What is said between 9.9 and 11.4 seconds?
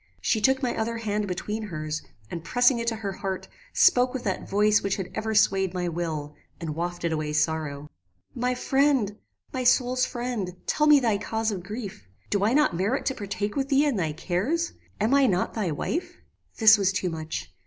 friend! tell me thy